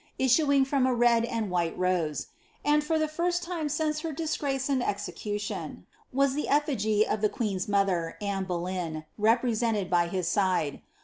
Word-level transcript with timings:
issuing 0.17 0.65
from 0.65 0.87
a 0.87 0.93
red 0.95 1.23
and 1.25 1.51
white 1.51 1.77
rose; 1.77 2.25
and, 2.65 2.83
for 2.83 2.97
the 2.97 3.07
first 3.07 3.43
time 3.43 3.69
since 3.69 3.99
her 3.99 4.11
disgrace 4.11 4.67
and 4.67 4.81
execution, 4.81 5.85
was 6.11 6.33
the 6.33 6.47
efligy 6.49 7.03
of 7.07 7.21
the 7.21 7.29
queen's 7.29 7.67
mother, 7.67 8.17
Anne 8.19 8.45
Boleyn, 8.45 9.05
represented 9.19 9.91
by 9.91 10.07
his 10.07 10.27
side. 10.27 10.81